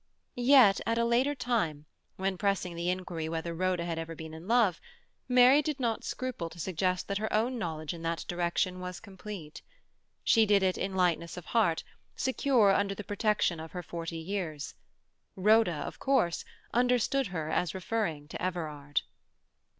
[0.33, 4.47] Yet, at a later time, when pressing the inquiry whether Rhoda had ever been in
[4.47, 4.81] love,
[5.27, 9.61] Mary did not scruple to suggest that her own knowledge in that direction was complete.
[10.23, 11.83] She did it in lightness of heart,
[12.15, 14.73] secure under the protection of her forty years.
[15.35, 16.43] Rhoda, of course,
[16.73, 19.01] understood her as referring to Everard.